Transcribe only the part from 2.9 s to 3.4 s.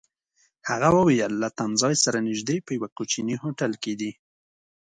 کوچني